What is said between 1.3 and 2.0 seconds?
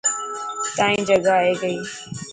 آئي گئي.